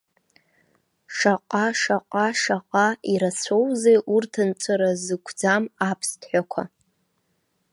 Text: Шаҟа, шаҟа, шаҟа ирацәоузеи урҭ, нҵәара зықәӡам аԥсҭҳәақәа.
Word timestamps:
Шаҟа, 1.15 1.65
шаҟа, 1.79 2.27
шаҟа 2.41 2.87
ирацәоузеи 3.11 3.99
урҭ, 4.13 4.33
нҵәара 4.49 4.91
зықәӡам 5.03 5.63
аԥсҭҳәақәа. 5.89 6.63